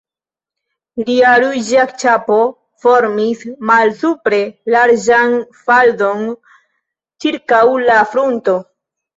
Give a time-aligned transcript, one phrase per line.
[1.09, 2.37] Lia ruĝa ĉapo
[2.85, 4.39] formis malsupre
[4.77, 6.27] larĝan faldon
[7.27, 8.59] ĉirkaŭ la frunto.